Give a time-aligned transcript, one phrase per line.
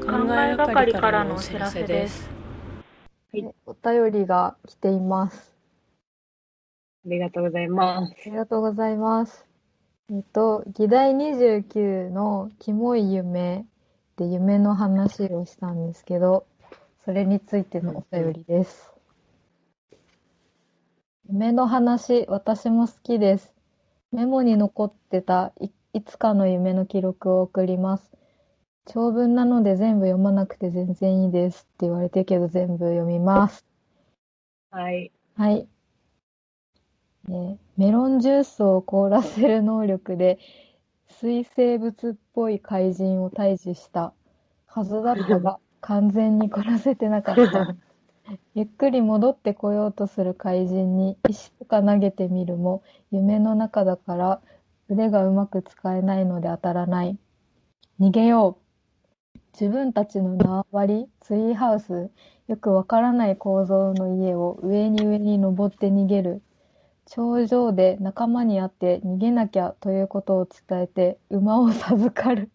[0.00, 2.28] 考えがかりからのお知らせです。
[3.66, 5.54] お便りが来ています。
[7.06, 8.12] ありがとうございます。
[8.12, 9.46] ありがとうございます。
[10.10, 13.64] えっと、議題29のキモい夢
[14.16, 16.46] で夢の話をしたんですけど、
[17.04, 18.92] それについてのお便りです。
[21.28, 23.54] 夢の話、私も好きです。
[24.12, 28.10] メモに残ってたいいつかの夢の記録を送ります。
[28.86, 33.64] 長文なので全部読まなくて全然いいですって言われてるけど全部読みます。
[34.70, 35.12] はい。
[35.36, 35.68] はい。
[37.28, 40.38] ね、メロンジュースを凍らせる能力で
[41.08, 44.12] 水生物っぽい怪人を退治した
[44.66, 47.74] はずだったが 完全に殺せてなかった。
[48.54, 54.40] ゆっくり戻ってこようとする怪人に石とか投げてみるも夢の中だから
[54.88, 57.18] 腕がうまく使えないので当たらない。
[57.98, 58.69] 逃げよう。
[59.52, 62.10] 自分たちの縄張り、ツリーハウス、
[62.48, 66.42] よくわからない構造の家を上に上に登って逃げる。
[67.06, 72.50] 頂上で仲間に会って逃げなきゃということを伝えて馬を授かる。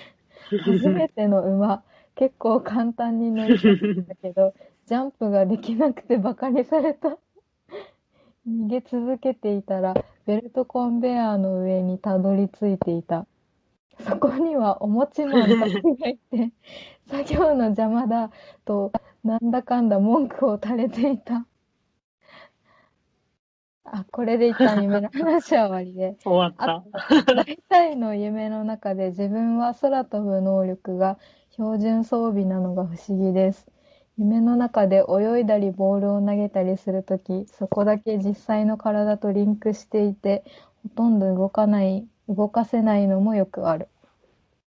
[0.48, 1.82] 初めての馬、
[2.14, 4.54] 結構簡単に乗り切ったけど、
[4.86, 7.18] ジャンプができなくてバカにされた。
[8.46, 9.94] 逃げ続けていたら、
[10.26, 13.26] ベルトコンベヤーの上にたどり着いていた。
[14.00, 16.52] そこにはおもちマンたちがいて、
[17.08, 18.30] 作業の邪魔だ
[18.64, 18.92] と、
[19.22, 21.46] なんだかんだ文句を垂れていた。
[23.84, 26.16] あ、これで一旦夢の話は終わりで。
[26.24, 26.84] 終わった。
[27.34, 31.18] 大体の夢の中で自分は空飛ぶ能力が
[31.50, 33.66] 標準装備なのが不思議です。
[34.16, 40.44] 夢の中で泳いだりボールを投げたりするとき、そこだけ実際の体とリンクしていて、
[40.82, 43.88] ほとんど動かない、動かせないのもよくある。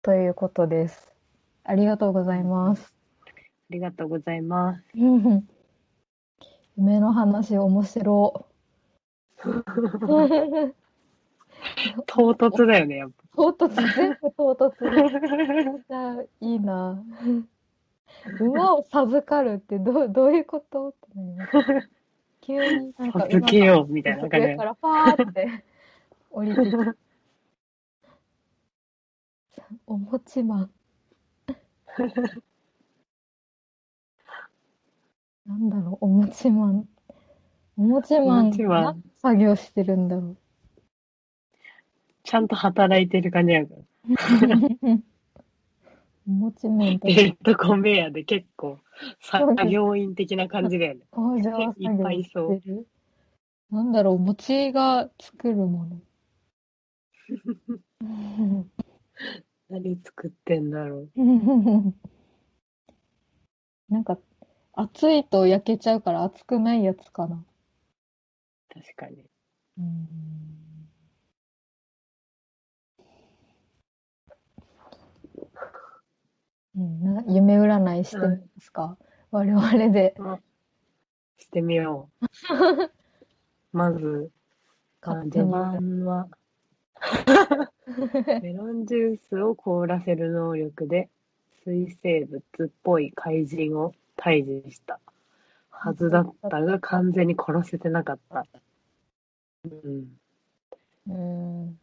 [0.02, 1.14] ということです。
[1.64, 2.94] ありがとうございます。
[3.26, 3.30] あ
[3.72, 4.84] りがとうございます。
[6.78, 8.46] 夢の話面白。
[12.06, 14.74] 唐突だよね、やっ 唐突、全部唐突。
[16.42, 17.04] いいな。
[18.40, 20.90] 馬を授かるってどう、どういうこと？
[20.90, 21.46] ってなりま
[21.82, 21.90] す。
[22.42, 25.64] 急になんか授けようみたいな感じ上からファーって
[26.32, 26.96] 降りてきた。
[29.86, 30.72] お餅マン。
[35.46, 36.88] なんだろう、お餅マン。
[37.78, 40.36] お餅マンお餅マン何作業してるんだろ
[42.24, 43.82] ちゃんと働いてる感じやから。
[44.96, 45.04] う。
[46.28, 48.80] お餅マンとベルトコンベヤーで結構
[49.22, 51.02] 作業員的な感じだよね。
[51.12, 52.62] 工場作いっぱいそう。
[53.72, 56.02] なんだろう、餅が作るもの。
[59.70, 61.10] 何作ってんだろう。
[63.90, 64.18] なんか、
[64.74, 67.46] 熱いと焼けちゃうから熱くないやつかな。
[68.70, 69.26] 確かに。
[69.78, 70.10] うん
[76.76, 78.98] うんな夢占いしてみますか、
[79.32, 80.16] 我々で。
[81.38, 82.26] してみよう。
[83.74, 84.32] まず、
[85.02, 86.30] あ序勝手に盤は、
[88.42, 91.10] メロンジュースを凍らせる能力で、
[91.66, 95.00] 水生物っぽい怪人を退治した
[95.70, 98.46] はずだったが、完全に殺せてなかった。
[99.66, 100.20] うん。
[101.08, 101.80] うん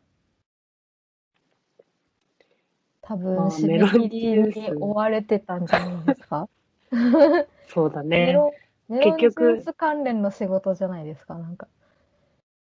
[3.03, 6.49] 多分、まあ締メロンめ切りに追われてたんじゃないですか？
[7.69, 8.33] そうだメね。
[8.33, 8.49] ロ
[8.89, 11.69] ン、メロンジュ結局ース関連の仕事じゃないですか、なんか。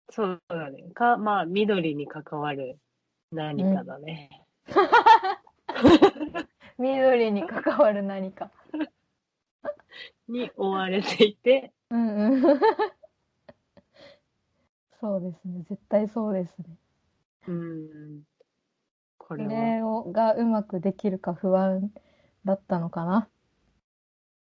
[0.10, 0.84] そうだね。
[0.94, 2.78] か、まあ、緑に関わる
[3.32, 4.46] 何かだね。
[6.78, 8.52] 緑に関わる何か。
[10.28, 12.42] に追われていて、うんうん。
[15.00, 15.64] そうですね。
[15.70, 16.78] 絶対そうですね。
[17.48, 18.22] うん。
[19.18, 21.92] こそれはれをがうまくできるか不安
[22.46, 23.28] だったのかな。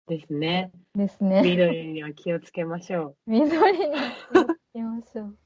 [0.08, 0.72] ですね。
[0.96, 1.42] ですね。
[1.44, 3.96] 緑には気をつけましょ緑に
[4.34, 5.38] 気をつけましょう。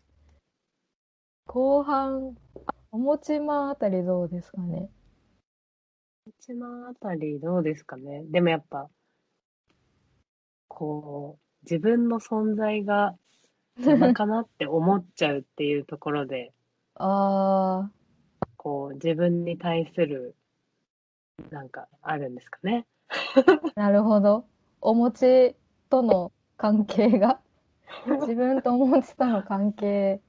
[1.45, 2.35] 後半、
[2.97, 4.89] お餅まんあたりどうですかね？
[6.25, 6.29] う。
[6.31, 8.23] 一番あたりどうですかね？
[8.31, 8.89] でもやっぱ、
[10.67, 13.15] こう、自分の存在が
[13.77, 16.53] 邪魔かなって思っちゃうっていうところで、
[16.95, 17.91] あ
[18.57, 20.35] こう、自分に対する、
[21.51, 22.87] なんか、あるんですかね？
[23.09, 24.47] ー、 なるほど。
[24.81, 25.55] お餅
[25.91, 27.39] との関係が、
[28.21, 30.19] 自分とお餅との関係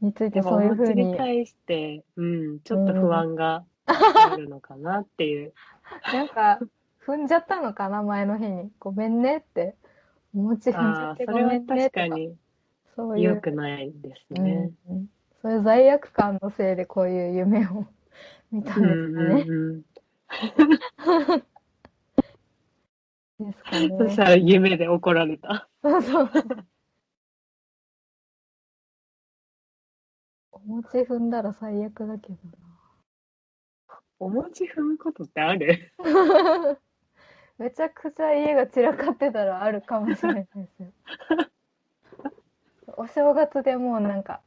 [0.00, 5.52] についてそういうふうに、に対して、うん、ちょっと不安があるのかなっていう。
[6.12, 6.60] なんか、
[7.04, 8.70] 踏んじゃったのかな、前の日に。
[8.78, 9.74] ごめんねって。
[10.34, 12.00] お餅踏んじゃってそれはごめんねとか。
[12.00, 12.36] 確かに
[12.94, 14.70] そういう、良くないですうんね。
[14.88, 15.06] うん
[15.40, 17.86] そういう罪悪感のせいでこういう夢を
[18.50, 19.42] 見たんですうんかね。
[19.42, 19.82] うんうん。
[23.46, 24.16] ですかそねし。
[24.16, 25.68] たら夢で怒られた。
[25.82, 26.30] そうそう。
[30.66, 32.36] お餅踏んだら最悪だけど
[34.20, 35.92] お餅踏むことってある？
[35.98, 36.78] な。
[37.64, 40.88] めちゃくちゃ家が散らかってたらあるかもしれないですよ。
[42.96, 44.40] お正月でもうなんか、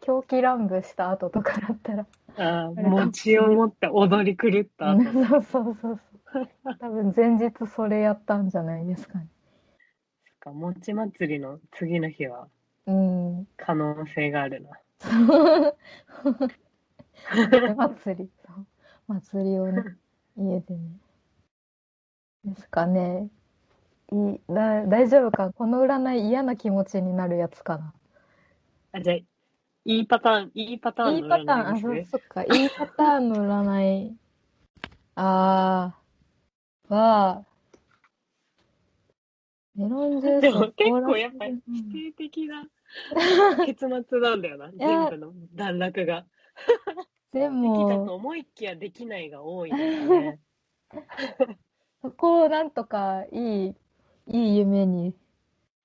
[0.00, 2.06] 狂気乱舞した後とかだったら。
[2.36, 5.02] ああ、餅を持って踊り狂った後。
[5.04, 6.00] そうそうそう
[6.32, 6.48] そう。
[6.78, 9.28] 多分前日それやったんじゃないですかね。
[10.40, 12.48] か餅祭りの次の日は
[12.86, 13.48] うん。
[13.56, 14.70] 可能性があるな。
[17.76, 18.30] 祭り。
[19.08, 19.82] 祭りをね、
[20.36, 20.80] 家でね。
[22.44, 23.28] ですかね。
[24.12, 25.50] いいだ大丈夫か？
[25.52, 27.94] この占い嫌な気持ちになるやつかな。
[28.92, 29.26] あ、じゃあ、い
[29.84, 32.42] いパターン、いいパターンいいのパターン、あ、そそっか。
[32.44, 34.16] いいパターンの占い。
[35.14, 37.44] あー、は、
[39.74, 42.66] メロンジュースをでも結構やっぱりる否定的な
[43.66, 46.26] 結末なんだよな、や全部の段落が。
[47.32, 47.50] ででき
[47.88, 50.38] たとも、思いきやできないが多いですね。
[52.02, 53.74] そこをなんとかいい、
[54.26, 55.14] いい夢に。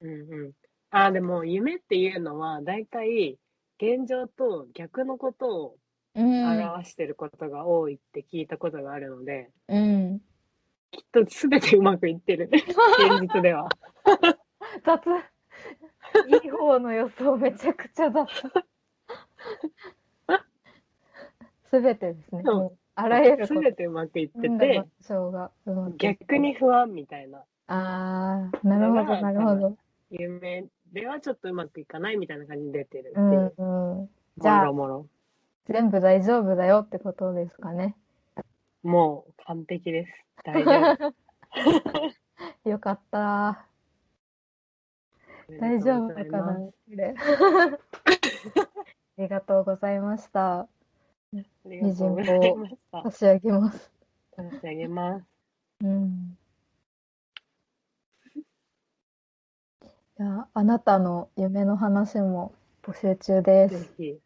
[0.01, 0.51] うんうん。
[0.89, 3.37] あ、でも夢っていうのは、だいたい
[3.77, 5.77] 現状と逆のことを
[6.15, 6.43] うん。
[6.59, 10.21] 表してることが多いって聞いたことがあるので、うん。
[10.91, 12.63] きっと全てうまくいってるね。
[12.63, 13.69] 現実では。
[14.85, 15.01] 雑。
[16.27, 18.27] いい方の予想めちゃくちゃ雑。
[21.69, 22.43] すべてですね。
[22.95, 24.83] あらゆること全てうまくいってて、
[25.97, 29.77] 逆に不安みたいなああ、なるほど、なるほど。
[30.09, 33.63] 夢ではちょっとうまくいかないみたいな感じに出てるってういう。
[33.63, 34.09] ん、うん。
[34.37, 34.71] じゃあ。
[35.67, 37.95] 全部大丈夫だよってことですかね。
[38.87, 40.13] もう完璧です。
[40.45, 41.13] 大丈
[42.63, 42.69] 夫。
[42.69, 43.67] よかった。
[45.59, 47.13] 大丈夫だかな、これ。
[49.17, 50.59] ありがとうございました。
[50.61, 50.67] あ
[51.65, 53.03] りがとうございました。
[53.03, 53.91] 差し上げます。
[54.37, 55.25] 差し上げます。
[55.81, 56.37] うん。
[58.35, 58.39] い
[60.15, 63.93] や、あなたの夢の話も募集中でぜす。
[63.97, 64.17] ひ、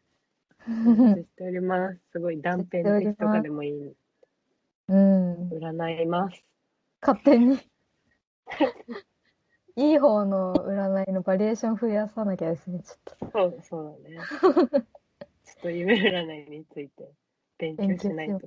[0.68, 2.00] お待ちしております。
[2.12, 3.96] すごい断片的とかでもいい。
[4.92, 5.50] うん。
[5.50, 6.44] 占います。
[7.02, 7.58] 勝手に。
[9.78, 13.32] いい方の占いのバリエーション増やさなきゃですね、ちょっと。
[13.32, 14.18] そう、そうだね。
[15.46, 17.10] ちょっと夢占いについて
[17.58, 18.40] 勉強しないと。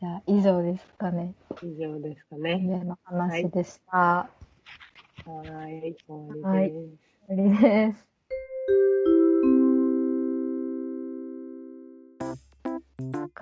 [0.00, 1.34] じゃあ、以上ですかね。
[1.62, 2.58] 以上ですかね。
[2.58, 3.96] 夢の話でした。
[3.98, 7.02] はーい、終わはいりです。
[7.28, 8.08] 終わりです。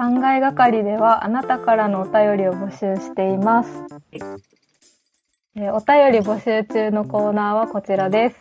[0.01, 3.71] 考えがかりではあなたからのお便りを募集しています。
[4.15, 8.37] えーお便り募集中のコーナーはこちらです。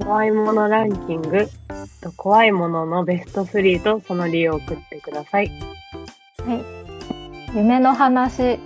[0.00, 1.46] 怖いものランキング
[2.00, 5.52] と怖いもののベスト3とその理由を送ってください。
[7.54, 8.58] 夢の話、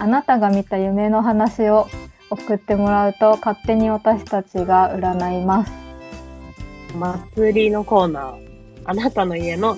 [0.00, 1.86] あなたが見た夢の話を
[2.30, 5.72] 送ってもらうと勝手に私たちが占います。
[6.98, 8.44] 祭りのコーナー。
[8.86, 9.76] あなたの家の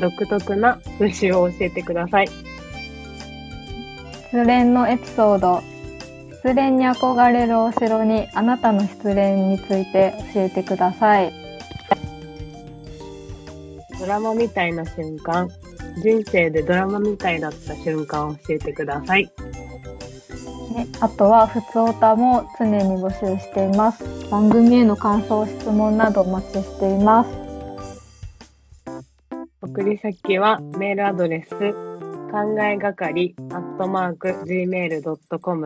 [0.00, 2.28] 独特な風習を教えてください。
[4.30, 5.62] 失恋のエピソード。
[6.42, 11.32] 失恋に憧れるお城にあなたの失恋について教えてください。
[13.98, 15.48] ドラマみたいな瞬間。
[16.02, 19.24] 人生でドラマみたいだった瞬間を教えてください。
[20.74, 24.04] ねあとは、ふつおたも常に募集しています。
[24.28, 27.43] 番組への感想、質問などお待ちしています。
[29.64, 31.56] 送り先はメールアドレス、考
[32.62, 35.64] えがかり、アットマーク、gmail.com。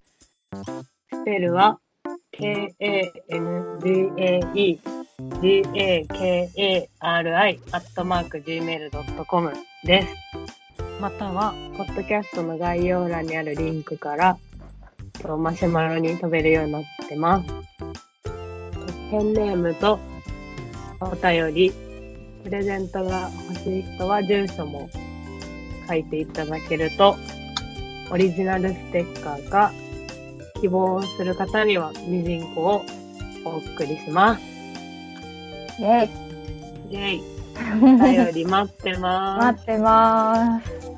[0.55, 1.81] スペルは、
[2.31, 2.79] k-a-n-g-a-e、
[5.43, 6.91] g-a-k-a-r-i、
[7.73, 9.53] アットマーク、gmail.com
[9.83, 10.15] です。
[11.01, 14.39] または、ポッドキャストの概要欄にあるリンクから、
[15.37, 17.49] マシュマロに飛べるようになってます。
[19.11, 19.99] ペンネームと
[21.01, 21.88] お便り、
[22.45, 24.89] プレゼントが欲しい人は住所も
[25.89, 27.17] 書いていただけると、
[28.11, 29.73] オリジナルステッカーか、
[30.61, 32.85] 希望する方にはミジンコを
[33.45, 34.43] お送りします。
[35.79, 36.11] イェイ
[36.91, 37.23] イェイ
[37.83, 39.63] お便り待ってます。
[39.63, 40.98] 待ってます。